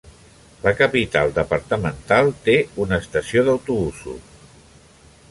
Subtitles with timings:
[0.61, 2.55] La capital departamental té
[2.85, 4.33] una estació d'autobusos.